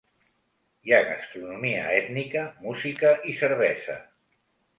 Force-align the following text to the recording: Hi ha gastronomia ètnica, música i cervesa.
Hi 0.87 0.95
ha 0.95 1.01
gastronomia 1.09 1.83
ètnica, 1.99 2.47
música 2.65 3.13
i 3.33 3.37
cervesa. 3.45 4.01